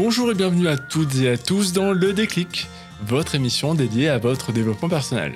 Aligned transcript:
Bonjour 0.00 0.30
et 0.30 0.34
bienvenue 0.34 0.68
à 0.68 0.76
toutes 0.76 1.16
et 1.16 1.28
à 1.28 1.36
tous 1.36 1.72
dans 1.72 1.90
Le 1.90 2.12
Déclic, 2.12 2.68
votre 3.04 3.34
émission 3.34 3.74
dédiée 3.74 4.08
à 4.08 4.18
votre 4.18 4.52
développement 4.52 4.88
personnel. 4.88 5.32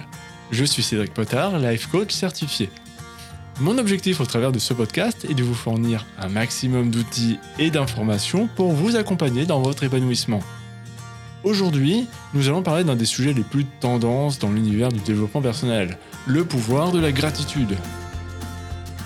Je 0.53 0.65
suis 0.65 0.85
Cédric 0.85 1.13
Potard, 1.13 1.59
life 1.59 1.89
coach 1.89 2.13
certifié. 2.13 2.71
Mon 3.59 3.77
objectif 3.77 4.21
au 4.21 4.25
travers 4.25 4.53
de 4.53 4.61
ce 4.61 4.73
podcast 4.73 5.27
est 5.29 5.35
de 5.35 5.43
vous 5.43 5.57
fournir 5.57 6.07
un 6.17 6.29
maximum 6.29 6.91
d'outils 6.91 7.41
et 7.59 7.73
d'informations 7.73 8.49
pour 8.55 8.71
vous 8.71 8.95
accompagner 8.95 9.47
dans 9.47 9.61
votre 9.61 9.83
épanouissement. 9.83 10.45
Aujourd'hui, 11.43 12.07
nous 12.33 12.47
allons 12.47 12.63
parler 12.63 12.85
d'un 12.85 12.95
des 12.95 13.05
sujets 13.05 13.33
les 13.33 13.43
plus 13.43 13.65
tendances 13.65 14.39
dans 14.39 14.53
l'univers 14.53 14.91
du 14.93 15.01
développement 15.01 15.43
personnel, 15.43 15.99
le 16.29 16.45
pouvoir 16.45 16.93
de 16.93 17.01
la 17.01 17.11
gratitude. 17.11 17.77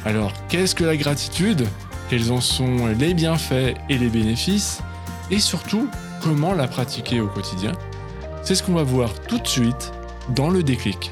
Alors, 0.04 0.34
qu'est-ce 0.50 0.74
que 0.74 0.84
la 0.84 0.98
gratitude? 0.98 1.66
Quels 2.10 2.30
en 2.30 2.42
sont 2.42 2.88
les 2.98 3.14
bienfaits 3.14 3.74
et 3.88 3.96
les 3.96 4.10
bénéfices? 4.10 4.82
Et 5.30 5.38
surtout 5.38 5.88
comment 6.22 6.54
la 6.54 6.68
pratiquer 6.68 7.20
au 7.20 7.28
quotidien, 7.28 7.72
c'est 8.42 8.54
ce 8.54 8.62
qu'on 8.62 8.74
va 8.74 8.82
voir 8.82 9.12
tout 9.22 9.38
de 9.38 9.46
suite 9.46 9.92
dans 10.34 10.50
le 10.50 10.62
déclic. 10.62 11.10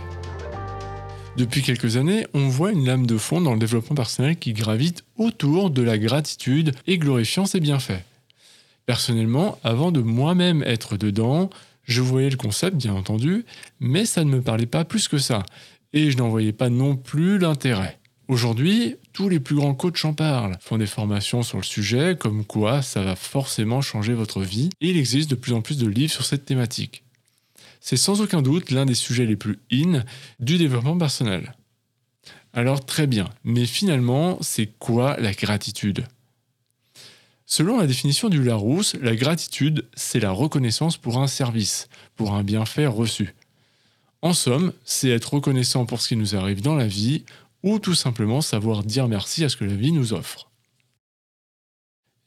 Depuis 1.37 1.63
quelques 1.63 1.97
années, 1.97 2.27
on 2.33 2.49
voit 2.49 2.71
une 2.71 2.87
lame 2.87 3.07
de 3.07 3.19
fond 3.19 3.41
dans 3.41 3.55
le 3.55 3.59
développement 3.59 3.97
personnel 3.97 4.37
qui 4.37 4.53
gravite 4.53 5.03
autour 5.17 5.71
de 5.71 5.83
la 5.83 5.99
gratitude 5.99 6.73
et 6.87 6.97
glorifiant 6.97 7.45
ses 7.45 7.59
bienfaits. 7.59 8.03
Personnellement, 8.87 9.59
avant 9.65 9.91
de 9.91 10.01
moi-même 10.01 10.63
être 10.63 10.97
dedans, 10.97 11.51
je 11.83 12.03
voyais 12.03 12.31
le 12.31 12.37
concept, 12.37 12.77
bien 12.77 12.95
entendu, 12.95 13.45
mais 13.81 14.05
ça 14.05 14.23
ne 14.25 14.31
me 14.31 14.43
parlait 14.43 14.67
pas 14.67 14.85
plus 14.85 15.09
que 15.09 15.19
ça, 15.19 15.45
et 15.93 16.11
je 16.11 16.17
n'en 16.19 16.29
voyais 16.29 16.53
pas 16.53 16.69
non 16.69 16.97
plus 16.97 17.39
l'intérêt. 17.39 17.99
Aujourd'hui, 18.29 18.97
tous 19.15 19.29
les 19.29 19.41
plus 19.41 19.55
grands 19.55 19.75
coachs 19.75 20.05
en 20.05 20.13
parlent, 20.13 20.59
font 20.61 20.77
des 20.77 20.87
formations 20.87 21.43
sur 21.43 21.57
le 21.57 21.63
sujet, 21.63 22.17
comme 22.19 22.45
quoi 22.45 22.83
ça 22.83 23.03
va 23.03 23.17
forcément 23.17 23.81
changer 23.81 24.13
votre 24.13 24.43
vie, 24.43 24.71
et 24.81 24.91
il 24.91 24.99
existe 24.99 25.31
de 25.31 25.37
plus 25.37 25.55
en 25.55 25.63
plus 25.63 25.79
de 25.79 25.87
livres 25.87 26.13
sur 26.13 26.27
cette 26.27 26.45
thématique. 26.45 27.05
C'est 27.81 27.97
sans 27.97 28.21
aucun 28.21 28.43
doute 28.43 28.71
l'un 28.71 28.85
des 28.85 28.95
sujets 28.95 29.25
les 29.25 29.37
plus 29.37 29.61
in 29.73 30.05
du 30.41 30.59
développement 30.59 30.99
personnel. 30.99 31.55
Alors 32.53 32.85
très 32.85 33.07
bien, 33.07 33.31
mais 33.45 33.67
finalement, 33.67 34.37
c'est 34.41 34.67
quoi 34.79 35.17
la 35.19 35.33
gratitude? 35.33 36.07
Selon 37.47 37.79
la 37.79 37.87
définition 37.87 38.29
du 38.29 38.43
Larousse, 38.43 38.97
la 39.01 39.15
gratitude, 39.15 39.87
c'est 39.95 40.21
la 40.21 40.33
reconnaissance 40.33 40.97
pour 40.97 41.19
un 41.19 41.29
service, 41.29 41.89
pour 42.17 42.35
un 42.35 42.43
bienfait 42.43 42.87
reçu. 42.87 43.35
En 44.23 44.33
somme, 44.33 44.73
c'est 44.85 45.11
être 45.11 45.35
reconnaissant 45.35 45.85
pour 45.85 46.01
ce 46.01 46.09
qui 46.09 46.17
nous 46.17 46.35
arrive 46.35 46.63
dans 46.63 46.75
la 46.75 46.87
vie 46.87 47.25
ou 47.65 47.79
tout 47.79 47.95
simplement 47.95 48.43
savoir 48.43 48.85
dire 48.85 49.09
merci 49.09 49.43
à 49.43 49.49
ce 49.49 49.57
que 49.57 49.65
la 49.65 49.75
vie 49.75 49.91
nous 49.91 50.13
offre. 50.13 50.51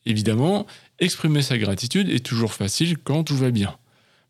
Évidemment, 0.06 0.66
exprimer 1.00 1.44
sa 1.44 1.60
gratitude 1.60 2.10
est 2.10 2.26
toujours 2.26 2.54
facile 2.54 2.98
quand 2.98 3.24
tout 3.24 3.38
va 3.38 3.52
bien. 3.52 3.78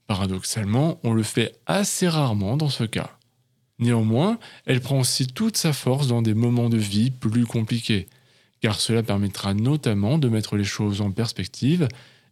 Paradoxalement, 0.06 1.00
on 1.04 1.14
le 1.14 1.24
fait 1.24 1.56
assez 1.66 2.10
rarement 2.10 2.58
dans 2.58 2.70
ce 2.70 2.84
cas. 2.84 3.18
Néanmoins, 3.80 4.38
elle 4.66 4.82
prend 4.82 5.00
aussi 5.00 5.28
toute 5.28 5.56
sa 5.56 5.72
force 5.72 6.08
dans 6.08 6.22
des 6.22 6.34
moments 6.34 6.70
de 6.70 6.78
vie 6.78 7.12
plus 7.12 7.46
compliqués, 7.46 8.08
car 8.60 8.80
cela 8.82 9.02
permettra 9.02 9.54
notamment 9.54 10.18
de 10.18 10.28
mettre 10.28 10.58
les 10.58 10.66
choses 10.66 11.00
en 11.00 11.12
perspective 11.12 11.88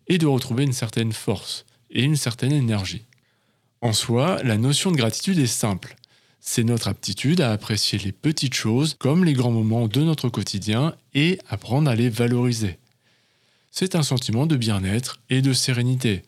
et 0.07 0.17
de 0.17 0.27
retrouver 0.27 0.63
une 0.63 0.73
certaine 0.73 1.13
force 1.13 1.65
et 1.91 2.03
une 2.03 2.17
certaine 2.17 2.51
énergie. 2.51 3.05
En 3.79 3.93
soi, 3.93 4.41
la 4.43 4.57
notion 4.57 4.91
de 4.91 4.97
gratitude 4.97 5.39
est 5.39 5.47
simple. 5.47 5.95
C'est 6.47 6.63
notre 6.63 6.87
aptitude 6.87 7.41
à 7.41 7.51
apprécier 7.51 7.97
les 7.97 8.11
petites 8.11 8.53
choses 8.53 8.95
comme 8.99 9.25
les 9.25 9.33
grands 9.33 9.51
moments 9.51 9.87
de 9.87 10.01
notre 10.01 10.29
quotidien 10.29 10.95
et 11.15 11.39
apprendre 11.49 11.89
à 11.89 11.95
les 11.95 12.07
valoriser. 12.07 12.77
C'est 13.71 13.95
un 13.95 14.03
sentiment 14.03 14.45
de 14.45 14.55
bien-être 14.55 15.19
et 15.31 15.41
de 15.41 15.53
sérénité. 15.53 16.21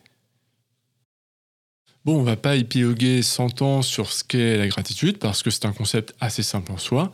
Bon, 2.04 2.18
on 2.18 2.24
va 2.24 2.36
pas 2.36 2.56
épiloguer 2.56 3.22
100 3.22 3.62
ans 3.62 3.80
sur 3.80 4.12
ce 4.12 4.24
qu'est 4.24 4.58
la 4.58 4.66
gratitude 4.66 5.18
parce 5.18 5.42
que 5.42 5.50
c'est 5.50 5.66
un 5.66 5.72
concept 5.72 6.14
assez 6.20 6.42
simple 6.42 6.72
en 6.72 6.78
soi. 6.78 7.12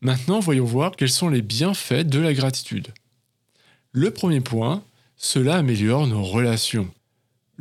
Maintenant, 0.00 0.40
voyons 0.40 0.64
voir 0.64 0.96
quels 0.96 1.08
sont 1.08 1.28
les 1.28 1.42
bienfaits 1.42 2.04
de 2.04 2.18
la 2.18 2.34
gratitude. 2.34 2.88
Le 3.92 4.10
premier 4.10 4.40
point, 4.40 4.82
cela 5.16 5.56
améliore 5.56 6.08
nos 6.08 6.24
relations. 6.24 6.90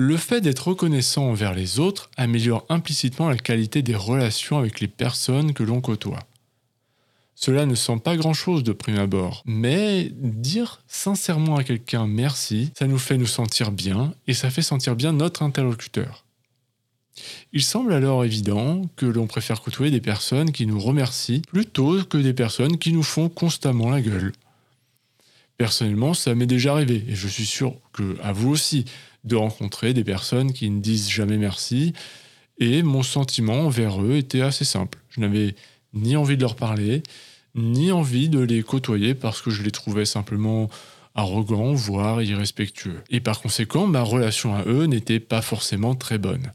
Le 0.01 0.15
fait 0.15 0.39
d'être 0.39 0.69
reconnaissant 0.69 1.25
envers 1.25 1.53
les 1.53 1.77
autres 1.77 2.09
améliore 2.15 2.65
implicitement 2.69 3.27
la 3.27 3.35
qualité 3.35 3.81
des 3.81 3.97
relations 3.97 4.57
avec 4.57 4.79
les 4.79 4.87
personnes 4.87 5.53
que 5.53 5.61
l'on 5.61 5.81
côtoie. 5.81 6.21
Cela 7.35 7.65
ne 7.65 7.75
sent 7.75 7.97
pas 8.01 8.15
grand-chose 8.15 8.63
de 8.63 8.71
prime 8.71 8.97
abord, 8.97 9.43
mais 9.45 10.09
dire 10.15 10.81
sincèrement 10.87 11.57
à 11.57 11.65
quelqu'un 11.65 12.07
merci, 12.07 12.71
ça 12.79 12.87
nous 12.87 12.97
fait 12.97 13.17
nous 13.17 13.25
sentir 13.25 13.73
bien 13.73 14.13
et 14.25 14.33
ça 14.33 14.49
fait 14.49 14.61
sentir 14.61 14.95
bien 14.95 15.11
notre 15.11 15.43
interlocuteur. 15.43 16.23
Il 17.51 17.61
semble 17.61 17.91
alors 17.91 18.23
évident 18.23 18.83
que 18.95 19.05
l'on 19.05 19.27
préfère 19.27 19.59
côtoyer 19.59 19.91
des 19.91 19.99
personnes 19.99 20.53
qui 20.53 20.65
nous 20.65 20.79
remercient 20.79 21.41
plutôt 21.41 22.05
que 22.05 22.17
des 22.17 22.33
personnes 22.33 22.77
qui 22.77 22.93
nous 22.93 23.03
font 23.03 23.27
constamment 23.27 23.89
la 23.89 23.99
gueule. 23.99 24.31
Personnellement, 25.57 26.13
ça 26.13 26.35
m'est 26.35 26.45
déjà 26.45 26.71
arrivé 26.71 27.03
et 27.09 27.15
je 27.15 27.27
suis 27.27 27.45
sûr 27.45 27.75
que 27.91 28.17
à 28.23 28.31
vous 28.31 28.49
aussi 28.49 28.85
de 29.23 29.35
rencontrer 29.35 29.93
des 29.93 30.03
personnes 30.03 30.53
qui 30.53 30.69
ne 30.69 30.79
disent 30.79 31.09
jamais 31.09 31.37
merci. 31.37 31.93
Et 32.57 32.83
mon 32.83 33.03
sentiment 33.03 33.61
envers 33.61 34.01
eux 34.01 34.15
était 34.15 34.41
assez 34.41 34.65
simple. 34.65 34.99
Je 35.09 35.21
n'avais 35.21 35.55
ni 35.93 36.15
envie 36.15 36.37
de 36.37 36.41
leur 36.41 36.55
parler, 36.55 37.03
ni 37.55 37.91
envie 37.91 38.29
de 38.29 38.39
les 38.39 38.63
côtoyer 38.63 39.15
parce 39.15 39.41
que 39.41 39.49
je 39.49 39.63
les 39.63 39.71
trouvais 39.71 40.05
simplement 40.05 40.69
arrogants, 41.15 41.73
voire 41.73 42.21
irrespectueux. 42.21 43.01
Et 43.09 43.19
par 43.19 43.41
conséquent, 43.41 43.87
ma 43.87 44.01
relation 44.01 44.55
à 44.55 44.63
eux 44.65 44.85
n'était 44.85 45.19
pas 45.19 45.41
forcément 45.41 45.95
très 45.95 46.17
bonne. 46.17 46.51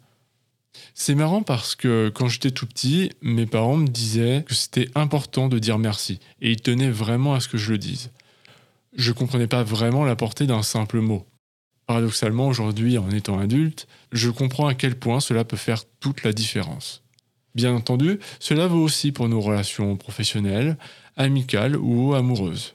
C'est 0.94 1.14
marrant 1.14 1.42
parce 1.42 1.75
que 1.75 2.08
quand 2.14 2.28
j'étais 2.28 2.50
tout 2.50 2.66
petit, 2.66 3.10
mes 3.20 3.46
parents 3.46 3.76
me 3.76 3.88
disaient 3.88 4.44
que 4.46 4.54
c'était 4.54 4.88
important 4.94 5.48
de 5.48 5.58
dire 5.58 5.78
merci, 5.78 6.20
et 6.41 6.52
ils 6.52 6.60
tenaient 6.60 6.91
vraiment 6.91 7.34
à 7.34 7.41
ce 7.41 7.48
que 7.48 7.58
je 7.58 7.72
le 7.72 7.78
dise. 7.78 8.10
Je 8.96 9.10
ne 9.10 9.16
comprenais 9.16 9.48
pas 9.48 9.64
vraiment 9.64 10.04
la 10.04 10.14
portée 10.14 10.46
d'un 10.46 10.62
simple 10.62 11.00
mot. 11.00 11.26
Paradoxalement, 11.87 12.49
aujourd'hui, 12.49 12.97
en 12.99 13.11
étant 13.11 13.39
adulte, 13.39 13.87
je 14.12 14.31
comprends 14.31 14.67
à 14.67 14.75
quel 14.75 14.97
point 14.97 15.21
cela 15.21 15.45
peut 15.45 15.56
faire 15.56 15.83
toute 16.00 16.22
la 16.22 16.33
différence. 16.33 17.03
Bien 17.55 17.75
entendu, 17.75 18.19
cela 18.41 18.67
vaut 18.67 18.83
aussi 18.83 19.12
pour 19.12 19.28
nos 19.28 19.41
relations 19.41 19.97
professionnelles, 19.97 20.77
amicales 21.17 21.77
ou 21.77 22.15
amoureuses. 22.15 22.75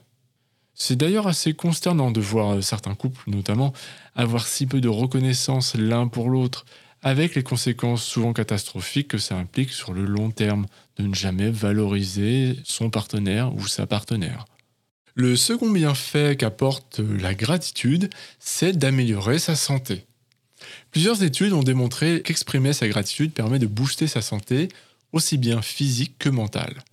C'est 0.74 0.96
d'ailleurs 0.96 1.26
assez 1.26 1.52
consternant 1.52 2.10
de 2.10 2.20
voir 2.20 2.62
certains 2.62 2.94
couples, 2.94 3.28
notamment, 3.28 3.74
avoir 4.14 4.46
si 4.46 4.66
peu 4.66 4.80
de 4.80 4.88
reconnaissance 4.88 5.74
l'un 5.74 6.08
pour 6.08 6.30
l'autre, 6.30 6.64
avec 7.02 7.34
les 7.34 7.42
conséquences 7.42 8.04
souvent 8.04 8.32
catastrophiques 8.32 9.08
que 9.08 9.18
ça 9.18 9.36
implique 9.36 9.70
sur 9.70 9.92
le 9.92 10.04
long 10.04 10.30
terme, 10.30 10.66
de 10.96 11.06
ne 11.06 11.14
jamais 11.14 11.50
valoriser 11.50 12.56
son 12.64 12.90
partenaire 12.90 13.54
ou 13.54 13.66
sa 13.66 13.86
partenaire. 13.86 14.46
Le 15.14 15.34
second 15.34 15.70
bienfait 15.70 16.36
qu'apporte 16.36 17.00
la 17.00 17.34
gratitude, 17.34 18.10
c'est 18.38 18.78
d'améliorer 18.78 19.38
sa 19.38 19.56
santé. 19.56 20.04
Plusieurs 20.92 21.22
études 21.22 21.52
ont 21.52 21.62
démontré 21.62 22.22
qu'exprimer 22.22 22.72
sa 22.72 22.88
gratitude 22.88 23.32
permet 23.32 23.58
de 23.58 23.66
booster 23.66 24.06
sa 24.06 24.22
santé, 24.22 24.68
aussi 25.12 25.36
bien 25.36 25.62
physique 25.62 26.14
que 26.18 26.28
mentale. 26.28 26.84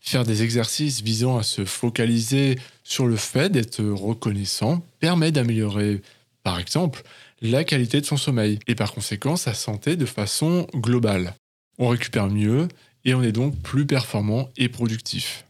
Faire 0.00 0.24
des 0.24 0.42
exercices 0.42 1.02
visant 1.02 1.36
à 1.36 1.42
se 1.42 1.64
focaliser 1.64 2.58
sur 2.84 3.06
le 3.06 3.16
fait 3.16 3.50
d'être 3.50 3.82
reconnaissant 3.82 4.84
permet 5.00 5.32
d'améliorer, 5.32 6.00
par 6.42 6.58
exemple, 6.58 7.02
la 7.42 7.64
qualité 7.64 8.00
de 8.00 8.06
son 8.06 8.16
sommeil 8.16 8.58
et 8.66 8.74
par 8.74 8.92
conséquent 8.92 9.36
sa 9.36 9.54
santé 9.54 9.96
de 9.96 10.06
façon 10.06 10.66
globale. 10.74 11.34
On 11.78 11.88
récupère 11.88 12.28
mieux 12.28 12.68
et 13.04 13.14
on 13.14 13.22
est 13.22 13.32
donc 13.32 13.56
plus 13.62 13.86
performant 13.86 14.48
et 14.56 14.68
productif. 14.68 15.45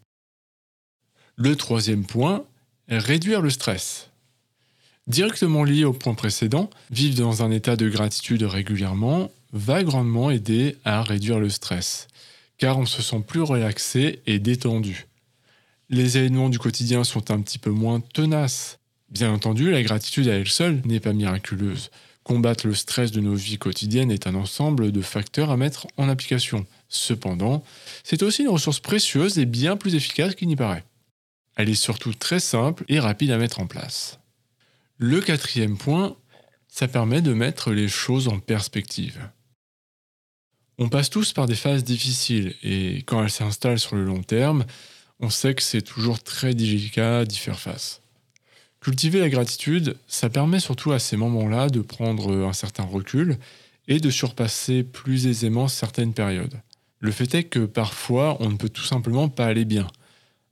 Le 1.39 1.55
troisième 1.55 2.07
point, 2.07 2.47
réduire 2.89 3.43
le 3.43 3.51
stress. 3.51 4.09
Directement 5.07 5.65
lié 5.65 5.85
au 5.85 5.93
point 5.93 6.15
précédent, 6.15 6.71
vivre 6.91 7.15
dans 7.15 7.43
un 7.43 7.51
état 7.51 7.77
de 7.77 7.91
gratitude 7.91 8.43
régulièrement 8.43 9.31
va 9.53 9.83
grandement 9.83 10.31
aider 10.31 10.79
à 10.87 11.03
réduire 11.03 11.39
le 11.39 11.51
stress, 11.51 12.09
car 12.57 12.79
on 12.79 12.87
se 12.87 13.03
sent 13.03 13.23
plus 13.27 13.43
relaxé 13.43 14.23
et 14.27 14.39
détendu. 14.39 15.09
Les 15.91 16.17
événements 16.17 16.49
du 16.49 16.59
quotidien 16.59 17.05
sont 17.05 17.31
un 17.31 17.43
petit 17.43 17.59
peu 17.59 17.71
moins 17.71 18.01
tenaces. 18.01 18.79
Bien 19.11 19.31
entendu, 19.31 19.71
la 19.71 19.83
gratitude 19.83 20.29
à 20.29 20.35
elle 20.37 20.49
seule 20.49 20.81
n'est 20.87 21.01
pas 21.01 21.13
miraculeuse. 21.13 21.91
Combattre 22.25 22.67
le 22.67 22.75
stress 22.75 23.13
de 23.13 23.21
nos 23.21 23.35
vies 23.35 23.59
quotidiennes 23.59 24.11
est 24.11 24.27
un 24.27 24.35
ensemble 24.37 24.91
de 24.91 25.03
facteurs 25.03 25.51
à 25.51 25.59
mettre 25.59 25.87
en 25.99 26.09
application. 26.09 26.65
Cependant, 26.89 27.63
c'est 28.05 28.23
aussi 28.23 28.41
une 28.41 28.49
ressource 28.49 28.81
précieuse 28.81 29.39
et 29.39 29.45
bien 29.45 29.77
plus 29.77 29.95
efficace 29.95 30.35
qu'il 30.35 30.49
n'y 30.49 30.57
paraît. 30.57 30.83
Elle 31.57 31.71
est 31.71 31.75
surtout 31.75 32.15
très 32.15 32.41
simple 32.41 32.85
et 32.89 33.01
rapide 33.01 33.31
à 33.31 33.39
mettre 33.39 33.61
en 33.61 33.67
place. 33.67 34.19
Le 34.99 35.21
quatrième 35.21 35.77
point, 35.77 36.17
ça 36.69 36.89
permet 36.89 37.23
de 37.23 37.33
mettre 37.33 37.73
les 37.73 37.89
choses 37.89 38.29
en 38.29 38.39
perspective. 38.39 39.29
On 40.79 40.91
passe 40.91 41.09
tous 41.09 41.33
par 41.33 41.47
des 41.47 41.55
phases 41.55 41.85
difficiles 41.85 42.55
et 42.63 42.99
quand 43.07 43.23
elles 43.23 43.31
s'installent 43.31 43.79
sur 43.79 43.97
le 43.97 44.05
long 44.05 44.23
terme, 44.23 44.65
on 45.21 45.31
sait 45.31 45.55
que 45.55 45.63
c'est 45.63 45.83
toujours 45.83 46.23
très 46.23 46.55
délicat 46.55 47.25
d'y 47.25 47.39
faire 47.39 47.59
face. 47.59 48.03
Cultiver 48.81 49.21
la 49.21 49.31
gratitude, 49.31 49.97
ça 50.07 50.29
permet 50.29 50.61
surtout 50.61 50.93
à 50.93 50.99
ces 50.99 51.17
moments-là 51.17 51.71
de 51.71 51.81
prendre 51.81 52.47
un 52.47 52.53
certain 52.53 52.85
recul 52.85 53.39
et 53.89 53.99
de 53.99 54.11
surpasser 54.11 54.83
plus 54.83 55.27
aisément 55.27 55.69
certaines 55.69 56.13
périodes. 56.13 56.61
Le 57.01 57.11
fait 57.11 57.35
est 57.35 57.45
que 57.45 57.65
parfois, 57.65 58.37
on 58.41 58.51
ne 58.51 58.57
peut 58.57 58.69
tout 58.69 58.85
simplement 58.85 59.29
pas 59.29 59.47
aller 59.47 59.65
bien. 59.65 59.87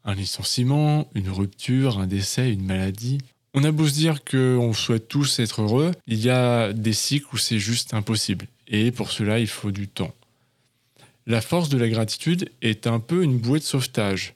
Un 0.04 0.14
licenciement, 0.14 1.08
une 1.14 1.30
rupture, 1.30 1.98
un 1.98 2.06
décès, 2.06 2.52
une 2.52 2.64
maladie. 2.64 3.18
On 3.54 3.64
a 3.64 3.72
beau 3.72 3.86
se 3.86 3.94
dire 3.94 4.24
qu'on 4.24 4.72
souhaite 4.72 5.08
tous 5.08 5.38
être 5.38 5.62
heureux, 5.62 5.92
il 6.06 6.18
y 6.18 6.30
a 6.30 6.72
des 6.72 6.92
cycles 6.92 7.26
où 7.32 7.38
c'est 7.38 7.58
juste 7.58 7.94
impossible. 7.94 8.46
Et 8.68 8.90
pour 8.90 9.10
cela, 9.10 9.38
il 9.38 9.46
faut 9.46 9.70
du 9.70 9.88
temps. 9.88 10.12
La 11.26 11.40
force 11.40 11.68
de 11.70 11.78
la 11.78 11.88
gratitude 11.88 12.50
est 12.60 12.86
un 12.86 13.00
peu 13.00 13.22
une 13.22 13.38
bouée 13.38 13.60
de 13.60 13.64
sauvetage. 13.64 14.34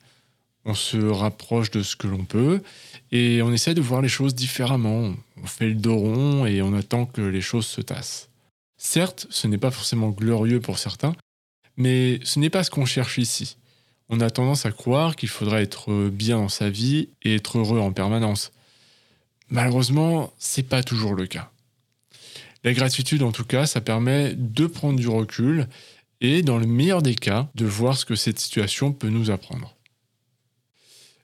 On 0.64 0.74
se 0.74 0.96
rapproche 0.96 1.70
de 1.70 1.82
ce 1.82 1.96
que 1.96 2.06
l'on 2.06 2.24
peut 2.24 2.62
et 3.10 3.42
on 3.42 3.52
essaie 3.52 3.74
de 3.74 3.80
voir 3.80 4.00
les 4.00 4.08
choses 4.08 4.34
différemment. 4.34 5.14
On 5.42 5.46
fait 5.46 5.68
le 5.68 5.74
dos 5.74 5.96
rond 5.96 6.46
et 6.46 6.62
on 6.62 6.72
attend 6.74 7.06
que 7.06 7.20
les 7.20 7.40
choses 7.40 7.66
se 7.66 7.80
tassent. 7.80 8.28
Certes, 8.78 9.26
ce 9.30 9.46
n'est 9.46 9.58
pas 9.58 9.70
forcément 9.70 10.10
glorieux 10.10 10.60
pour 10.60 10.78
certains, 10.78 11.14
mais 11.76 12.20
ce 12.22 12.38
n'est 12.38 12.50
pas 12.50 12.64
ce 12.64 12.70
qu'on 12.70 12.86
cherche 12.86 13.18
ici. 13.18 13.56
On 14.08 14.20
a 14.20 14.30
tendance 14.30 14.64
à 14.64 14.72
croire 14.72 15.16
qu'il 15.16 15.28
faudrait 15.28 15.62
être 15.62 16.08
bien 16.08 16.38
dans 16.38 16.48
sa 16.48 16.70
vie 16.70 17.08
et 17.22 17.34
être 17.34 17.58
heureux 17.58 17.78
en 17.78 17.92
permanence. 17.92 18.52
Malheureusement, 19.50 20.32
c'est 20.38 20.62
pas 20.62 20.82
toujours 20.82 21.14
le 21.14 21.26
cas. 21.26 21.50
La 22.64 22.72
gratitude, 22.72 23.22
en 23.22 23.32
tout 23.32 23.44
cas, 23.44 23.66
ça 23.66 23.80
permet 23.80 24.34
de 24.34 24.66
prendre 24.66 24.98
du 24.98 25.08
recul 25.08 25.68
et, 26.20 26.42
dans 26.42 26.58
le 26.58 26.66
meilleur 26.66 27.02
des 27.02 27.14
cas, 27.14 27.48
de 27.54 27.66
voir 27.66 27.96
ce 27.96 28.04
que 28.04 28.16
cette 28.16 28.40
situation 28.40 28.92
peut 28.92 29.08
nous 29.08 29.30
apprendre. 29.30 29.74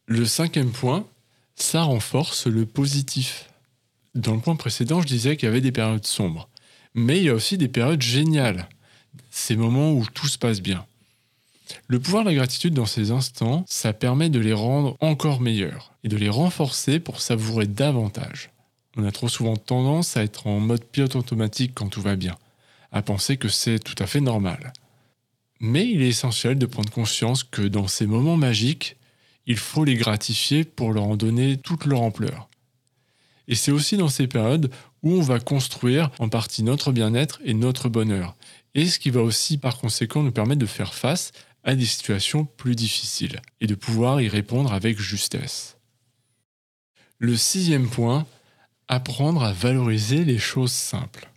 Le 0.07 0.25
cinquième 0.27 0.71
point, 0.71 1.07
ça 1.57 1.83
renforce 1.83 2.47
le 2.47 2.67
positif. 2.67 3.49
Dans 4.15 4.35
le 4.35 4.41
point 4.41 4.57
précédent, 4.57 5.01
je 5.01 5.07
disais 5.07 5.37
qu'il 5.37 5.47
y 5.47 5.51
avait 5.51 5.61
des 5.61 5.73
périodes 5.73 6.07
sombres, 6.07 6.49
mais 6.95 7.19
il 7.19 7.25
y 7.25 7.29
a 7.31 7.35
aussi 7.35 7.59
des 7.59 7.69
périodes 7.69 8.03
géniales, 8.03 8.69
ces 9.31 9.57
moments 9.57 9.93
où 9.93 10.07
tout 10.07 10.29
se 10.29 10.39
passe 10.39 10.61
bien. 10.61 10.87
Le 11.87 11.99
pouvoir 11.99 12.25
de 12.25 12.31
la 12.31 12.35
gratitude 12.35 12.75
dans 12.75 12.87
ces 12.87 13.11
instants, 13.11 13.65
ça 13.69 13.93
permet 13.93 14.29
de 14.29 14.39
les 14.39 14.53
rendre 14.53 14.97
encore 15.01 15.41
meilleurs 15.41 15.93
et 16.03 16.09
de 16.09 16.17
les 16.17 16.29
renforcer 16.29 17.01
pour 17.01 17.21
savourer 17.21 17.67
davantage. 17.67 18.51
On 18.97 19.05
a 19.05 19.13
trop 19.13 19.29
souvent 19.29 19.57
tendance 19.57 20.17
à 20.17 20.23
être 20.23 20.47
en 20.47 20.61
mode 20.61 20.85
pilote 20.85 21.17
automatique 21.17 21.73
quand 21.75 21.89
tout 21.89 22.03
va 22.03 22.17
bien, 22.17 22.37
à 22.93 23.03
penser 23.03 23.37
que 23.37 23.49
c'est 23.49 23.79
tout 23.79 24.01
à 24.03 24.07
fait 24.07 24.21
normal. 24.21 24.73
Mais 25.61 25.89
il 25.89 26.03
est 26.03 26.09
essentiel 26.09 26.59
de 26.59 26.67
prendre 26.67 26.91
conscience 26.91 27.43
que 27.43 27.63
dans 27.63 27.89
ces 27.89 28.07
moments 28.07 28.37
magiques, 28.37 28.97
il 29.47 29.57
faut 29.57 29.85
les 29.85 29.97
gratifier 29.97 30.65
pour 30.65 30.93
leur 30.93 31.05
en 31.05 31.17
donner 31.17 31.57
toute 31.57 31.87
leur 31.87 32.03
ampleur. 32.03 32.49
Et 33.49 33.55
c'est 33.55 33.73
aussi 33.73 33.97
dans 33.97 34.09
ces 34.09 34.27
périodes 34.27 34.71
où 35.03 35.13
on 35.13 35.21
va 35.21 35.39
construire 35.39 36.11
en 36.19 36.29
partie 36.29 36.63
notre 36.63 36.93
bien-être 36.93 37.41
et 37.45 37.53
notre 37.53 37.89
bonheur, 37.89 38.37
et 38.75 38.87
ce 38.87 38.99
qui 38.99 39.11
va 39.11 39.21
aussi 39.23 39.59
par 39.59 39.79
conséquent 39.79 40.23
nous 40.23 40.33
permettre 40.33 40.61
de 40.61 40.67
faire 40.67 40.95
face 40.95 41.33
à 41.65 41.75
des 41.75 41.87
situations 41.87 42.45
plus 42.45 42.77
difficiles 42.77 43.41
et 43.61 43.67
de 43.67 43.75
pouvoir 43.75 44.21
y 44.21 44.29
répondre 44.29 44.73
avec 44.73 45.01
justesse. 45.01 45.77
Le 47.19 47.37
sixième 47.37 47.89
point, 47.89 48.27
apprendre 48.89 49.43
à 49.43 49.53
valoriser 49.53 50.25
les 50.25 50.39
choses 50.39 50.73
simples. 50.73 51.31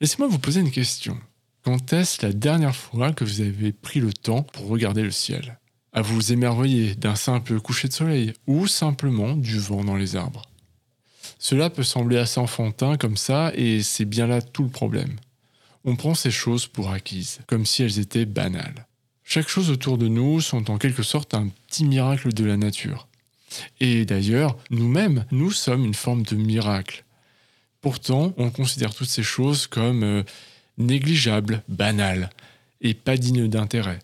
Laissez-moi 0.00 0.28
vous 0.28 0.38
poser 0.38 0.60
une 0.60 0.70
question. 0.70 1.18
Quand 1.62 1.92
est-ce 1.92 2.24
la 2.24 2.32
dernière 2.32 2.76
fois 2.76 3.12
que 3.12 3.24
vous 3.24 3.40
avez 3.40 3.72
pris 3.72 4.00
le 4.00 4.12
temps 4.12 4.42
pour 4.42 4.68
regarder 4.68 5.02
le 5.02 5.10
ciel? 5.10 5.58
À 5.92 6.02
vous 6.02 6.32
émerveiller 6.32 6.94
d'un 6.94 7.14
simple 7.14 7.60
coucher 7.60 7.88
de 7.88 7.92
soleil 7.92 8.32
ou 8.46 8.66
simplement 8.66 9.36
du 9.36 9.58
vent 9.58 9.84
dans 9.84 9.96
les 9.96 10.16
arbres? 10.16 10.42
Cela 11.38 11.70
peut 11.70 11.84
sembler 11.84 12.18
assez 12.18 12.38
enfantin 12.38 12.96
comme 12.96 13.16
ça 13.16 13.52
et 13.54 13.82
c'est 13.82 14.04
bien 14.04 14.26
là 14.26 14.42
tout 14.42 14.62
le 14.62 14.70
problème. 14.70 15.16
On 15.84 15.96
prend 15.96 16.14
ces 16.14 16.30
choses 16.30 16.66
pour 16.66 16.90
acquises, 16.90 17.40
comme 17.46 17.66
si 17.66 17.82
elles 17.82 17.98
étaient 17.98 18.24
banales. 18.24 18.86
Chaque 19.24 19.48
chose 19.48 19.70
autour 19.70 19.98
de 19.98 20.06
nous 20.06 20.40
sont 20.40 20.70
en 20.70 20.78
quelque 20.78 21.02
sorte 21.02 21.34
un 21.34 21.48
petit 21.48 21.84
miracle 21.84 22.32
de 22.32 22.44
la 22.44 22.56
nature. 22.56 23.08
Et 23.80 24.04
d'ailleurs, 24.04 24.56
nous-mêmes, 24.70 25.24
nous 25.30 25.50
sommes 25.50 25.84
une 25.84 25.94
forme 25.94 26.22
de 26.22 26.36
miracle. 26.36 27.04
Pourtant, 27.80 28.34
on 28.36 28.50
considère 28.50 28.94
toutes 28.94 29.08
ces 29.08 29.22
choses 29.22 29.66
comme 29.66 30.02
euh, 30.02 30.22
négligeables, 30.78 31.62
banales, 31.68 32.30
et 32.80 32.94
pas 32.94 33.16
dignes 33.16 33.48
d'intérêt. 33.48 33.98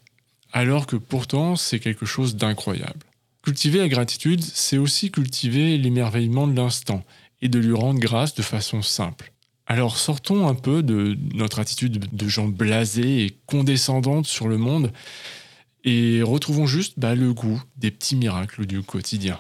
Alors 0.53 0.87
que 0.87 0.97
pourtant, 0.97 1.57
c'est 1.57 1.81
quelque 1.81 2.07
chose 2.07 2.37
d'incroyable. 2.37 3.07
Cultiver 3.43 3.79
la 3.79 3.89
gratitude, 3.89 4.43
c'est 4.43 4.79
aussi 4.79 5.11
cultiver 5.11 5.79
l'émerveillement 5.79 6.47
de 6.47 6.57
l'instant, 6.57 7.05
et 7.43 7.49
de 7.49 7.59
lui 7.59 7.75
rendre 7.75 8.01
grâce 8.01 8.35
de 8.35 8.43
façon 8.43 8.83
simple. 8.83 9.33
Alors 9.71 9.97
sortons 9.99 10.49
un 10.49 10.57
peu 10.57 10.83
de 10.83 11.17
notre 11.33 11.61
attitude 11.61 12.05
de 12.13 12.29
gens 12.29 12.49
blasés 12.49 13.25
et 13.25 13.39
condescendante 13.47 14.27
sur 14.27 14.49
le 14.49 14.59
monde 14.59 14.91
et 15.85 16.23
retrouvons 16.25 16.67
juste 16.67 16.95
bah, 16.99 17.15
le 17.15 17.33
goût 17.33 17.63
des 17.77 17.93
petits 17.93 18.17
miracles 18.17 18.67
du 18.67 18.83
quotidien. 18.83 19.39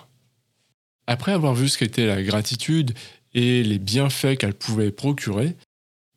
Après 1.08 1.32
avoir 1.32 1.56
vu 1.56 1.68
ce 1.68 1.76
qu'était 1.76 2.06
la 2.06 2.22
gratitude 2.22 2.94
et 3.34 3.64
les 3.64 3.80
bienfaits 3.80 4.36
qu'elle 4.38 4.54
pouvait 4.54 4.92
procurer, 4.92 5.56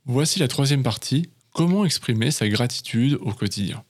voici 0.05 0.37
la 0.37 0.47
troisième 0.47 0.83
partie, 0.83 1.31
comment 1.51 1.83
exprimer 1.83 2.29
sa 2.29 2.47
gratitude 2.47 3.17
au 3.19 3.33
quotidien. 3.33 3.83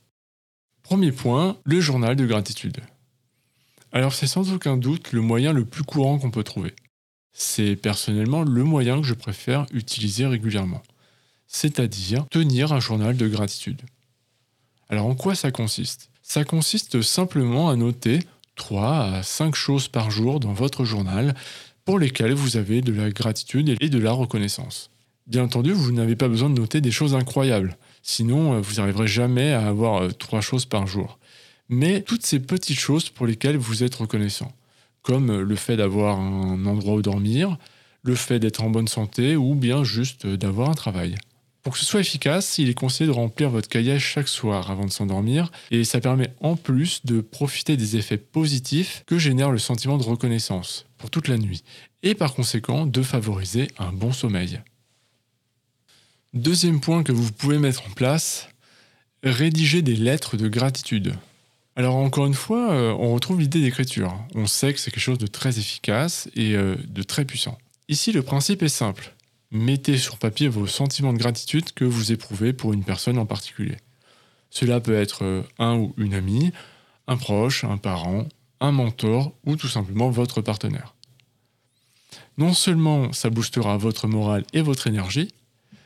Premier 0.84 1.12
point, 1.12 1.58
le 1.66 1.82
journal 1.82 2.16
de 2.16 2.26
gratitude. 2.26 2.78
Alors 3.92 4.14
c'est 4.14 4.28
sans 4.28 4.54
aucun 4.54 4.78
doute 4.78 5.12
le 5.12 5.20
moyen 5.20 5.52
le 5.52 5.66
plus 5.66 5.84
courant 5.84 6.18
qu'on 6.18 6.32
peut 6.32 6.46
trouver. 6.46 6.74
C'est 7.34 7.76
personnellement 7.76 8.44
le 8.44 8.64
moyen 8.64 9.02
que 9.02 9.08
je 9.08 9.14
préfère 9.14 9.66
utiliser 9.74 10.26
régulièrement, 10.26 10.84
c'est-à-dire 11.48 12.28
tenir 12.30 12.72
un 12.72 12.80
journal 12.80 13.18
de 13.18 13.28
gratitude. 13.28 13.82
Alors 14.90 15.08
en 15.08 15.16
quoi 15.16 15.34
ça 15.34 15.52
consiste? 15.52 16.10
Ça 16.22 16.44
consiste 16.44 17.02
simplement 17.02 17.70
à 17.70 17.76
noter 17.76 18.20
3 18.56 18.98
à 18.98 19.24
5 19.24 19.56
choses 19.56 19.88
par 19.88 20.12
jour 20.12 20.40
dans 20.40 20.54
votre 20.54 20.86
journal 20.86 21.34
pour 21.86 22.00
lesquelles 22.00 22.34
vous 22.34 22.58
avez 22.58 22.82
de 22.82 22.94
la 22.94 23.10
gratitude 23.10 23.76
et 23.80 23.90
de 23.90 24.00
la 24.00 24.12
reconnaissance. 24.12 24.90
Bien 25.26 25.44
entendu, 25.44 25.72
vous 25.72 25.92
n'avez 25.92 26.16
pas 26.16 26.28
besoin 26.28 26.50
de 26.50 26.60
noter 26.60 26.82
des 26.82 26.92
choses 26.92 27.16
incroyables, 27.16 27.78
sinon 28.02 28.54
euh, 28.54 28.62
vous 28.62 28.76
n'arriverez 28.76 29.08
jamais 29.08 29.54
à 29.54 29.68
avoir 29.68 30.16
3 30.16 30.40
euh, 30.40 30.42
choses 30.42 30.66
par 30.66 30.86
jour. 30.86 31.18
Mais 31.70 32.02
toutes 32.02 32.26
ces 32.26 32.40
petites 32.40 32.80
choses 32.80 33.10
pour 33.10 33.26
lesquelles 33.26 33.58
vous 33.58 33.84
êtes 33.84 33.96
reconnaissant, 33.96 34.52
comme 35.04 35.30
euh, 35.30 35.44
le 35.44 35.56
fait 35.56 35.78
d'avoir 35.78 36.20
un 36.20 36.66
endroit 36.66 36.96
où 36.96 37.02
dormir, 37.02 37.58
le 38.02 38.16
fait 38.16 38.40
d'être 38.40 38.64
en 38.64 38.70
bonne 38.70 38.88
santé 38.88 39.36
ou 39.36 39.56
bien 39.56 39.84
juste 39.84 40.26
d'avoir 40.26 40.70
un 40.70 40.74
travail. 40.74 41.16
Pour 41.64 41.74
que 41.74 41.80
ce 41.80 41.86
soit 41.86 42.02
efficace, 42.02 42.58
il 42.58 42.70
est 42.70 42.74
conseillé 42.74 43.08
de 43.08 43.16
remplir 43.16 43.50
votre 43.50 43.70
cahier 43.70 43.98
chaque 43.98 44.28
soir 44.28 44.70
avant 44.70 44.86
de 44.86 44.92
s'endormir 44.92 45.50
et 45.72 45.86
ça 45.86 46.02
permet 46.02 46.34
en 46.42 46.58
plus 46.58 47.06
de 47.06 47.22
profiter 47.22 47.78
des 47.78 47.96
effets 47.96 48.18
positifs 48.18 49.04
que 49.08 49.18
génère 49.18 49.50
le 49.50 49.60
sentiment 49.60 49.98
de 49.98 50.04
reconnaissance 50.04 50.86
pour 50.98 51.10
toute 51.10 51.30
la 51.30 51.38
nuit 51.38 51.64
et 52.02 52.16
par 52.16 52.34
conséquent 52.34 52.86
de 52.86 53.02
favoriser 53.02 53.70
un 53.80 53.94
bon 53.94 54.12
sommeil. 54.12 54.60
Deuxième 56.34 56.82
point 56.82 57.04
que 57.04 57.14
vous 57.14 57.32
pouvez 57.32 57.60
mettre 57.60 57.84
en 57.88 57.92
place, 57.92 58.50
rédiger 59.24 59.82
des 59.82 59.96
lettres 59.96 60.36
de 60.36 60.50
gratitude. 60.50 61.14
Alors 61.76 61.96
encore 61.96 62.26
une 62.28 62.34
fois, 62.34 62.72
euh, 62.72 62.92
on 62.92 63.14
retrouve 63.14 63.40
l'idée 63.40 63.62
d'écriture. 63.62 64.16
On 64.36 64.46
sait 64.46 64.74
que 64.74 64.80
c'est 64.80 64.92
quelque 64.92 65.00
chose 65.00 65.18
de 65.18 65.28
très 65.28 65.58
efficace 65.58 66.30
et 66.36 66.56
euh, 66.56 66.76
de 66.88 67.04
très 67.04 67.26
puissant. 67.26 67.58
Ici, 67.90 68.12
le 68.12 68.22
principe 68.22 68.62
est 68.64 68.70
simple 68.70 69.14
mettez 69.54 69.98
sur 69.98 70.18
papier 70.18 70.48
vos 70.50 70.68
sentiments 70.68 71.14
de 71.14 71.20
gratitude 71.20 71.72
que 71.74 71.86
vous 71.86 72.12
éprouvez 72.12 72.52
pour 72.52 72.74
une 72.74 72.84
personne 72.84 73.20
en 73.20 73.26
particulier. 73.26 73.78
Cela 74.50 74.80
peut 74.80 74.96
être 74.96 75.24
euh, 75.24 75.44
un 75.60 75.78
ou 75.78 75.94
une 75.98 76.16
amie, 76.16 76.52
un 77.08 77.18
proche, 77.18 77.64
un 77.64 77.78
parent, 77.78 78.28
un 78.60 78.72
mentor 78.72 79.34
ou 79.46 79.56
tout 79.56 79.68
simplement 79.68 80.10
votre 80.10 80.42
partenaire. 80.42 80.96
Non 82.38 82.54
seulement 82.54 83.14
ça 83.14 83.30
boostera 83.30 83.78
votre 83.78 84.08
morale 84.08 84.44
et 84.54 84.62
votre 84.62 84.88
énergie, 84.88 85.30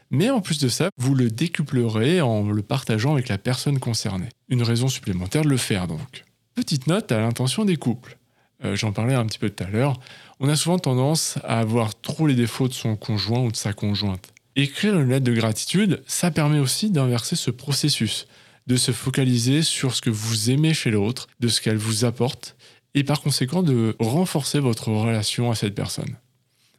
mais 0.09 0.29
en 0.29 0.41
plus 0.41 0.59
de 0.59 0.69
ça, 0.69 0.89
vous 0.97 1.15
le 1.15 1.29
décuplerez 1.29 2.21
en 2.21 2.49
le 2.49 2.61
partageant 2.61 3.13
avec 3.13 3.27
la 3.27 3.37
personne 3.37 3.79
concernée. 3.79 4.29
Une 4.49 4.63
raison 4.63 4.87
supplémentaire 4.87 5.43
de 5.43 5.49
le 5.49 5.57
faire 5.57 5.87
donc. 5.87 6.23
Petite 6.55 6.87
note 6.87 7.11
à 7.11 7.19
l'intention 7.19 7.65
des 7.65 7.77
couples. 7.77 8.17
Euh, 8.63 8.75
j'en 8.75 8.91
parlais 8.91 9.13
un 9.13 9.25
petit 9.25 9.39
peu 9.39 9.49
tout 9.49 9.63
à 9.63 9.67
l'heure, 9.67 9.99
on 10.39 10.49
a 10.49 10.55
souvent 10.55 10.79
tendance 10.79 11.37
à 11.43 11.59
avoir 11.59 11.99
trop 11.99 12.27
les 12.27 12.35
défauts 12.35 12.67
de 12.67 12.73
son 12.73 12.95
conjoint 12.95 13.41
ou 13.41 13.51
de 13.51 13.55
sa 13.55 13.73
conjointe. 13.73 14.33
Écrire 14.55 14.99
une 14.99 15.09
lettre 15.09 15.25
de 15.25 15.33
gratitude, 15.33 16.03
ça 16.07 16.31
permet 16.31 16.59
aussi 16.59 16.89
d'inverser 16.89 17.35
ce 17.35 17.51
processus, 17.51 18.27
de 18.65 18.75
se 18.75 18.91
focaliser 18.91 19.61
sur 19.61 19.93
ce 19.93 20.01
que 20.01 20.09
vous 20.09 20.49
aimez 20.49 20.73
chez 20.73 20.89
l'autre, 20.89 21.27
de 21.39 21.47
ce 21.47 21.61
qu'elle 21.61 21.77
vous 21.77 22.05
apporte, 22.05 22.55
et 22.95 23.03
par 23.03 23.21
conséquent 23.21 23.61
de 23.61 23.95
renforcer 23.99 24.59
votre 24.59 24.89
relation 24.91 25.51
à 25.51 25.55
cette 25.55 25.75
personne. 25.75 26.15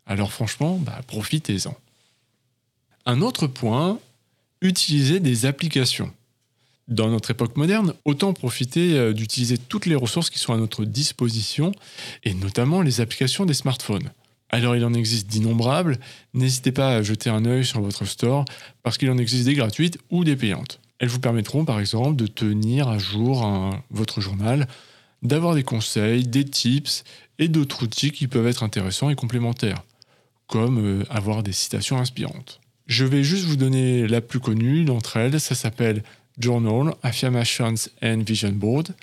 Alors 0.06 0.32
franchement, 0.32 0.76
bah, 0.78 1.00
profitez-en. 1.06 1.76
Un 3.06 3.22
autre 3.22 3.46
point, 3.46 3.98
utilisez 4.60 5.20
des 5.20 5.46
applications. 5.46 6.12
Dans 6.88 7.10
notre 7.10 7.30
époque 7.30 7.56
moderne, 7.56 7.94
autant 8.04 8.32
profiter 8.32 8.98
euh, 8.98 9.12
d'utiliser 9.12 9.58
toutes 9.58 9.86
les 9.86 9.94
ressources 9.94 10.30
qui 10.30 10.38
sont 10.38 10.54
à 10.54 10.56
notre 10.56 10.84
disposition, 10.84 11.72
et 12.24 12.32
notamment 12.32 12.80
les 12.80 13.00
applications 13.00 13.44
des 13.44 13.54
smartphones. 13.54 14.10
Alors 14.50 14.76
il 14.76 14.84
en 14.84 14.94
existe 14.94 15.26
d'innombrables, 15.26 15.98
n'hésitez 16.32 16.72
pas 16.72 16.96
à 16.96 17.02
jeter 17.02 17.28
un 17.28 17.44
œil 17.44 17.66
sur 17.66 17.82
votre 17.82 18.06
store 18.06 18.46
parce 18.82 18.96
qu'il 18.96 19.10
en 19.10 19.18
existe 19.18 19.44
des 19.44 19.54
gratuites 19.54 19.98
ou 20.10 20.24
des 20.24 20.36
payantes. 20.36 20.80
Elles 20.98 21.08
vous 21.08 21.20
permettront 21.20 21.66
par 21.66 21.78
exemple 21.78 22.16
de 22.16 22.26
tenir 22.26 22.88
à 22.88 22.98
jour 22.98 23.46
votre 23.90 24.22
journal, 24.22 24.66
d'avoir 25.22 25.54
des 25.54 25.64
conseils, 25.64 26.26
des 26.26 26.44
tips 26.44 27.04
et 27.38 27.48
d'autres 27.48 27.82
outils 27.82 28.10
qui 28.10 28.26
peuvent 28.26 28.46
être 28.46 28.62
intéressants 28.62 29.10
et 29.10 29.14
complémentaires, 29.14 29.82
comme 30.46 30.78
euh, 30.78 31.04
avoir 31.10 31.42
des 31.42 31.52
citations 31.52 31.98
inspirantes. 31.98 32.60
Je 32.88 33.04
vais 33.04 33.22
juste 33.22 33.44
vous 33.44 33.56
donner 33.56 34.08
la 34.08 34.22
plus 34.22 34.40
connue 34.40 34.84
d'entre 34.84 35.18
elles, 35.18 35.38
ça 35.40 35.54
s'appelle 35.54 36.02
Journal, 36.40 36.94
Affirmations 37.02 37.74
and 38.02 38.22
Vision 38.26 38.52
Board. 38.52 38.94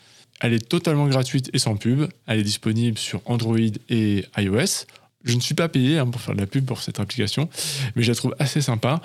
Elle 0.41 0.53
est 0.53 0.67
totalement 0.67 1.07
gratuite 1.07 1.51
et 1.53 1.59
sans 1.59 1.75
pub, 1.77 2.07
elle 2.25 2.39
est 2.39 2.43
disponible 2.43 2.97
sur 2.97 3.21
Android 3.25 3.59
et 3.89 4.25
iOS. 4.37 4.85
Je 5.23 5.35
ne 5.35 5.39
suis 5.39 5.53
pas 5.53 5.69
payé 5.69 5.99
hein, 5.99 6.07
pour 6.07 6.19
faire 6.19 6.33
de 6.33 6.41
la 6.41 6.47
pub 6.47 6.65
pour 6.65 6.81
cette 6.81 6.99
application, 6.99 7.47
mais 7.95 8.01
je 8.01 8.11
la 8.11 8.15
trouve 8.15 8.35
assez 8.39 8.59
sympa. 8.59 9.01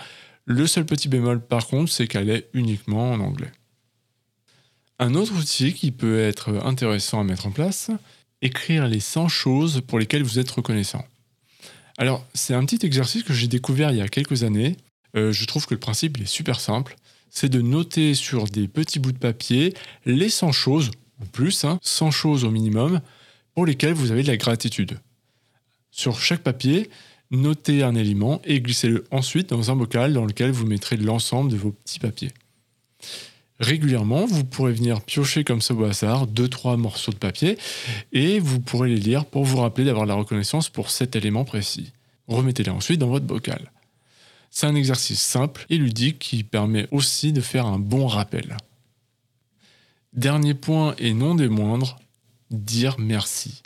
Le 0.46 0.66
seul 0.66 0.86
petit 0.86 1.08
bémol 1.08 1.42
par 1.42 1.66
contre, 1.66 1.92
c'est 1.92 2.06
qu'elle 2.06 2.30
est 2.30 2.48
uniquement 2.54 3.12
en 3.12 3.20
anglais. 3.20 3.52
Un 4.98 5.14
autre 5.14 5.38
outil 5.38 5.74
qui 5.74 5.92
peut 5.92 6.20
être 6.20 6.58
intéressant 6.64 7.20
à 7.20 7.24
mettre 7.24 7.46
en 7.46 7.50
place, 7.50 7.90
écrire 8.40 8.88
les 8.88 9.00
100 9.00 9.28
choses 9.28 9.82
pour 9.86 9.98
lesquelles 9.98 10.22
vous 10.22 10.38
êtes 10.38 10.50
reconnaissant. 10.50 11.04
Alors, 12.00 12.24
c'est 12.32 12.54
un 12.54 12.64
petit 12.64 12.86
exercice 12.86 13.22
que 13.24 13.34
j'ai 13.34 13.46
découvert 13.46 13.90
il 13.90 13.98
y 13.98 14.00
a 14.00 14.08
quelques 14.08 14.42
années. 14.42 14.78
Euh, 15.16 15.32
je 15.32 15.44
trouve 15.44 15.66
que 15.66 15.74
le 15.74 15.80
principe 15.80 16.18
est 16.18 16.24
super 16.24 16.58
simple. 16.58 16.96
C'est 17.28 17.50
de 17.50 17.60
noter 17.60 18.14
sur 18.14 18.44
des 18.44 18.68
petits 18.68 18.98
bouts 18.98 19.12
de 19.12 19.18
papier 19.18 19.74
les 20.06 20.30
100 20.30 20.50
choses, 20.52 20.90
ou 21.20 21.26
plus, 21.26 21.50
100 21.52 21.78
hein, 22.00 22.10
choses 22.10 22.44
au 22.44 22.50
minimum, 22.50 23.02
pour 23.54 23.66
lesquelles 23.66 23.92
vous 23.92 24.12
avez 24.12 24.22
de 24.22 24.28
la 24.28 24.38
gratitude. 24.38 24.98
Sur 25.90 26.18
chaque 26.18 26.40
papier, 26.40 26.88
notez 27.30 27.82
un 27.82 27.94
élément 27.94 28.40
et 28.46 28.62
glissez-le 28.62 29.04
ensuite 29.10 29.50
dans 29.50 29.70
un 29.70 29.76
bocal 29.76 30.14
dans 30.14 30.24
lequel 30.24 30.52
vous 30.52 30.64
mettrez 30.64 30.96
l'ensemble 30.96 31.52
de 31.52 31.58
vos 31.58 31.72
petits 31.72 31.98
papiers. 31.98 32.32
Régulièrement, 33.60 34.24
vous 34.24 34.44
pourrez 34.44 34.72
venir 34.72 35.02
piocher 35.02 35.44
comme 35.44 35.60
ça 35.60 35.74
au 35.74 35.84
hasard 35.84 36.26
deux 36.26 36.48
trois 36.48 36.78
morceaux 36.78 37.12
de 37.12 37.18
papier 37.18 37.58
et 38.12 38.40
vous 38.40 38.58
pourrez 38.58 38.88
les 38.88 38.96
lire 38.96 39.26
pour 39.26 39.44
vous 39.44 39.58
rappeler 39.58 39.84
d'avoir 39.84 40.06
la 40.06 40.14
reconnaissance 40.14 40.70
pour 40.70 40.90
cet 40.90 41.14
élément 41.14 41.44
précis. 41.44 41.92
Remettez-les 42.26 42.70
ensuite 42.70 42.98
dans 42.98 43.08
votre 43.08 43.26
bocal. 43.26 43.70
C'est 44.50 44.66
un 44.66 44.74
exercice 44.74 45.20
simple 45.20 45.66
et 45.68 45.76
ludique 45.76 46.18
qui 46.18 46.42
permet 46.42 46.88
aussi 46.90 47.34
de 47.34 47.42
faire 47.42 47.66
un 47.66 47.78
bon 47.78 48.06
rappel. 48.06 48.56
Dernier 50.14 50.54
point 50.54 50.94
et 50.98 51.12
non 51.12 51.34
des 51.34 51.48
moindres, 51.48 51.98
dire 52.50 52.96
merci. 52.98 53.62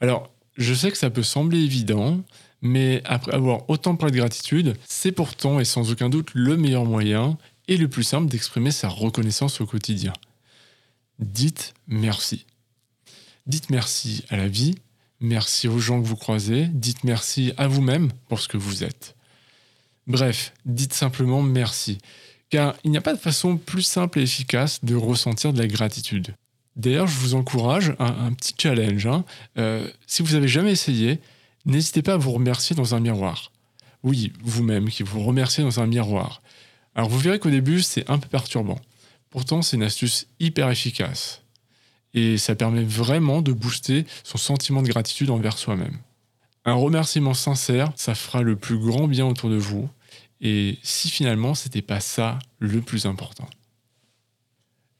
Alors, 0.00 0.28
je 0.56 0.74
sais 0.74 0.90
que 0.90 0.98
ça 0.98 1.08
peut 1.08 1.22
sembler 1.22 1.58
évident, 1.58 2.20
mais 2.62 3.00
après 3.04 3.32
avoir 3.32 3.68
autant 3.70 3.94
parlé 3.94 4.12
de 4.12 4.18
gratitude, 4.18 4.74
c'est 4.86 5.12
pourtant 5.12 5.60
et 5.60 5.64
sans 5.64 5.92
aucun 5.92 6.08
doute 6.08 6.30
le 6.34 6.56
meilleur 6.56 6.84
moyen 6.84 7.38
et 7.68 7.76
le 7.76 7.88
plus 7.88 8.02
simple 8.02 8.28
d'exprimer 8.28 8.70
sa 8.70 8.88
reconnaissance 8.88 9.60
au 9.60 9.66
quotidien. 9.66 10.12
Dites 11.18 11.74
merci. 11.86 12.46
Dites 13.46 13.70
merci 13.70 14.24
à 14.30 14.36
la 14.36 14.48
vie, 14.48 14.74
merci 15.20 15.68
aux 15.68 15.78
gens 15.78 16.00
que 16.00 16.06
vous 16.06 16.16
croisez, 16.16 16.66
dites 16.66 17.04
merci 17.04 17.52
à 17.56 17.68
vous-même 17.68 18.10
pour 18.28 18.40
ce 18.40 18.48
que 18.48 18.56
vous 18.56 18.84
êtes. 18.84 19.14
Bref, 20.06 20.52
dites 20.66 20.92
simplement 20.92 21.42
merci, 21.42 21.98
car 22.50 22.74
il 22.84 22.90
n'y 22.90 22.96
a 22.96 23.02
pas 23.02 23.14
de 23.14 23.18
façon 23.18 23.56
plus 23.56 23.82
simple 23.82 24.18
et 24.18 24.22
efficace 24.22 24.84
de 24.84 24.94
ressentir 24.94 25.52
de 25.52 25.58
la 25.58 25.66
gratitude. 25.66 26.34
D'ailleurs, 26.76 27.06
je 27.06 27.18
vous 27.18 27.34
encourage 27.34 27.94
à 27.98 28.06
un, 28.06 28.32
petit 28.32 28.54
challenge. 28.58 29.06
Hein. 29.06 29.24
Euh, 29.58 29.88
si 30.06 30.22
vous 30.22 30.32
n'avez 30.32 30.48
jamais 30.48 30.72
essayé, 30.72 31.20
n'hésitez 31.66 32.02
pas 32.02 32.14
à 32.14 32.16
vous 32.16 32.32
remercier 32.32 32.74
dans 32.74 32.94
un 32.94 33.00
miroir. 33.00 33.52
Oui, 34.02 34.32
vous-même 34.42 34.90
qui 34.90 35.02
vous 35.02 35.22
remerciez 35.22 35.62
dans 35.62 35.80
un 35.80 35.86
miroir. 35.86 36.42
Alors 36.94 37.08
vous 37.08 37.18
verrez 37.18 37.38
qu'au 37.38 37.50
début, 37.50 37.82
c'est 37.82 38.08
un 38.10 38.18
peu 38.18 38.28
perturbant. 38.28 38.78
Pourtant, 39.30 39.62
c'est 39.62 39.76
une 39.76 39.82
astuce 39.82 40.26
hyper 40.38 40.70
efficace. 40.70 41.42
Et 42.14 42.38
ça 42.38 42.54
permet 42.54 42.84
vraiment 42.84 43.42
de 43.42 43.52
booster 43.52 44.06
son 44.22 44.38
sentiment 44.38 44.82
de 44.82 44.88
gratitude 44.88 45.30
envers 45.30 45.58
soi-même. 45.58 45.98
Un 46.64 46.74
remerciement 46.74 47.34
sincère, 47.34 47.92
ça 47.96 48.14
fera 48.14 48.42
le 48.42 48.56
plus 48.56 48.78
grand 48.78 49.08
bien 49.08 49.26
autour 49.26 49.50
de 49.50 49.56
vous. 49.56 49.88
Et 50.40 50.78
si 50.82 51.10
finalement, 51.10 51.54
c'était 51.54 51.82
pas 51.82 52.00
ça 52.00 52.38
le 52.58 52.80
plus 52.80 53.06
important. 53.06 53.48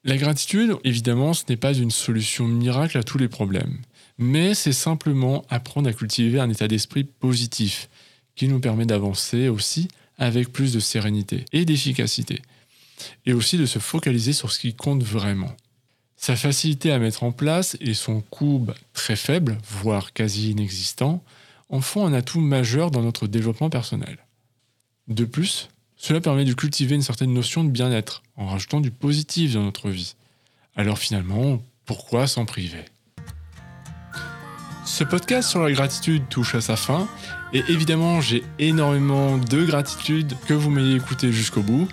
La 0.03 0.17
gratitude, 0.19 0.77
évidemment, 0.85 1.33
ce 1.33 1.45
n'est 1.49 1.57
pas 1.57 1.73
une 1.73 1.91
solution 1.91 2.47
miracle 2.47 2.99
à 2.99 3.03
tous 3.03 3.17
les 3.17 3.29
problèmes, 3.29 3.79
mais 4.19 4.53
c'est 4.53 4.73
simplement 4.73 5.47
apprendre 5.49 5.89
à 5.89 5.95
cultiver 5.95 6.41
un 6.41 6.51
état 6.51 6.69
d'esprit 6.69 7.05
positif 7.05 7.89
qui 8.35 8.49
nous 8.49 8.61
permet 8.61 8.85
d'avancer 8.85 9.49
aussi 9.49 9.89
avec 10.19 10.53
plus 10.53 10.73
de 10.73 10.81
sérénité 10.81 11.45
et 11.53 11.65
d'efficacité, 11.65 12.43
et 13.27 13.33
aussi 13.33 13.59
de 13.59 13.67
se 13.67 13.79
focaliser 13.79 14.33
sur 14.33 14.53
ce 14.53 14.59
qui 14.59 14.75
compte 14.75 15.03
vraiment. 15.03 15.55
Sa 16.17 16.37
facilité 16.37 16.91
à 16.93 16.99
mettre 16.99 17.23
en 17.23 17.33
place 17.33 17.77
et 17.81 17.95
son 17.95 18.21
coût 18.23 18.67
très 18.93 19.17
faible, 19.17 19.59
voire 19.69 20.13
quasi 20.13 20.51
inexistant, 20.53 21.23
en 21.69 21.81
font 21.81 22.07
un 22.07 22.13
atout 22.13 22.41
majeur 22.41 22.91
dans 22.91 23.03
notre 23.03 23.27
développement 23.27 23.71
personnel. 23.71 24.19
De 25.09 25.25
plus, 25.25 25.69
cela 25.97 26.21
permet 26.21 26.45
de 26.45 26.55
cultiver 26.55 26.95
une 26.95 27.03
certaine 27.03 27.33
notion 27.33 27.65
de 27.65 27.71
bien-être 27.71 28.23
en 28.37 28.47
rajoutant 28.47 28.81
du 28.81 28.91
positif 28.91 29.55
dans 29.55 29.63
notre 29.63 29.91
vie. 29.91 30.15
Alors 30.77 30.99
finalement, 30.99 31.63
pourquoi 31.85 32.27
s'en 32.27 32.47
priver? 32.47 32.85
Ce 34.85 35.03
podcast 35.03 35.49
sur 35.49 35.63
la 35.63 35.73
gratitude 35.73 36.29
touche 36.29 36.55
à 36.55 36.61
sa 36.61 36.77
fin 36.77 37.09
et 37.55 37.63
évidemment 37.69 38.21
j'ai 38.21 38.45
énormément 38.59 39.39
de 39.39 39.65
gratitude 39.65 40.35
que 40.47 40.53
vous 40.53 40.69
m'ayez 40.69 40.97
écouté 40.97 41.33
jusqu'au 41.33 41.63
bout. 41.63 41.89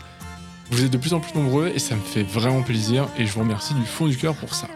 Vous 0.72 0.84
êtes 0.84 0.92
de 0.92 0.98
plus 0.98 1.14
en 1.14 1.22
plus 1.22 1.34
nombreux 1.34 1.72
et 1.74 1.80
ça 1.80 1.96
me 1.96 2.02
fait 2.02 2.24
vraiment 2.24 2.64
plaisir 2.64 3.08
et 3.18 3.26
je 3.26 3.32
vous 3.32 3.40
remercie 3.40 3.74
du 3.74 3.86
fond 3.86 4.08
du 4.08 4.18
cœur 4.18 4.36
pour 4.36 4.54
ça. 4.54 4.68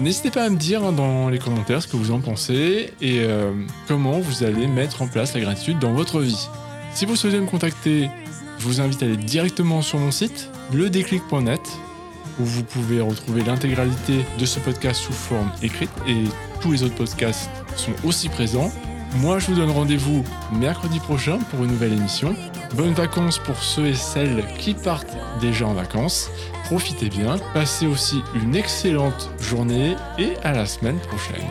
N'hésitez 0.00 0.30
pas 0.30 0.44
à 0.44 0.50
me 0.50 0.56
dire 0.56 0.92
dans 0.92 1.30
les 1.30 1.38
commentaires 1.38 1.80
ce 1.80 1.88
que 1.88 1.96
vous 1.96 2.10
en 2.10 2.20
pensez 2.20 2.92
et 3.00 3.20
euh, 3.20 3.52
comment 3.88 4.18
vous 4.18 4.44
allez 4.44 4.66
mettre 4.66 5.00
en 5.00 5.08
place 5.08 5.32
la 5.34 5.40
gratitude 5.40 5.78
dans 5.78 5.92
votre 5.92 6.20
vie. 6.20 6.48
Si 6.92 7.06
vous 7.06 7.16
souhaitez 7.16 7.40
me 7.40 7.46
contacter, 7.46 8.10
je 8.58 8.64
vous 8.66 8.80
invite 8.80 9.02
à 9.02 9.06
aller 9.06 9.16
directement 9.16 9.82
sur 9.82 9.98
mon 9.98 10.10
site, 10.10 10.50
ledéclic.net, 10.72 11.60
où 12.38 12.44
vous 12.44 12.64
pouvez 12.64 13.00
retrouver 13.00 13.42
l'intégralité 13.42 14.24
de 14.38 14.46
ce 14.46 14.58
podcast 14.60 15.00
sous 15.00 15.12
forme 15.12 15.50
écrite 15.62 15.90
et 16.08 16.24
tous 16.60 16.72
les 16.72 16.82
autres 16.82 16.94
podcasts 16.94 17.50
sont 17.76 17.92
aussi 18.04 18.28
présents. 18.28 18.70
Moi, 19.16 19.38
je 19.38 19.46
vous 19.46 19.54
donne 19.54 19.70
rendez-vous 19.70 20.24
mercredi 20.52 20.98
prochain 20.98 21.38
pour 21.50 21.64
une 21.64 21.70
nouvelle 21.70 21.92
émission. 21.92 22.34
Bonnes 22.74 22.94
vacances 22.94 23.38
pour 23.38 23.56
ceux 23.62 23.86
et 23.86 23.94
celles 23.94 24.44
qui 24.58 24.74
partent 24.74 25.16
déjà 25.40 25.66
en 25.66 25.74
vacances. 25.74 26.30
Profitez 26.64 27.08
bien, 27.08 27.36
passez 27.52 27.86
aussi 27.86 28.22
une 28.34 28.56
excellente 28.56 29.30
journée 29.40 29.94
et 30.18 30.36
à 30.42 30.52
la 30.52 30.66
semaine 30.66 30.98
prochaine. 30.98 31.44